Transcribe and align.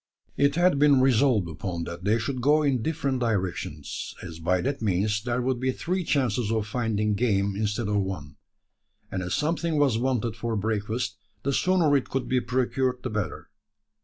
It 0.35 0.55
had 0.55 0.79
been 0.79 0.99
resolved 0.99 1.47
upon 1.47 1.83
that 1.83 2.05
they 2.05 2.17
should 2.17 2.41
go 2.41 2.63
in 2.63 2.81
different 2.81 3.19
directions: 3.19 4.15
as 4.23 4.39
by 4.39 4.59
that 4.61 4.81
means 4.81 5.21
there 5.21 5.43
would 5.43 5.59
be 5.59 5.71
three 5.71 6.03
chances 6.03 6.51
of 6.51 6.65
finding 6.65 7.13
game 7.13 7.55
instead 7.55 7.87
of 7.87 7.97
one; 8.01 8.37
and 9.11 9.21
as 9.21 9.35
something 9.35 9.77
was 9.77 9.99
wanted 9.99 10.35
for 10.35 10.55
breakfast, 10.55 11.19
the 11.43 11.53
sooner 11.53 11.95
it 11.95 12.09
could 12.09 12.27
be 12.27 12.41
procured 12.41 13.03
the 13.03 13.11
better. 13.11 13.51